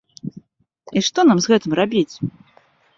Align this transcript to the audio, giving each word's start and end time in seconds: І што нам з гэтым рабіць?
І 0.97 1.05
што 1.09 1.27
нам 1.29 1.37
з 1.47 1.55
гэтым 1.55 1.71
рабіць? 1.85 2.13